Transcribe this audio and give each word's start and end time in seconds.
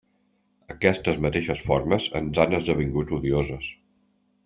Aquestes 0.75 1.19
mateixes 1.27 1.63
formes 1.67 2.09
ens 2.23 2.43
han 2.47 2.59
esdevingut 2.63 3.15
odioses. 3.23 3.73